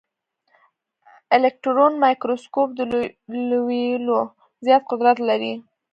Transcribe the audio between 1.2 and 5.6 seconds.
الکټرون مایکروسکوپ د لویولو زیات قدرت لري.